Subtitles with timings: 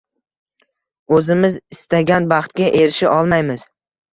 [1.17, 3.71] o‘zimiz istagan baxtga erisha olmaymiz.